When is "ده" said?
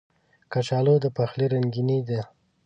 2.07-2.21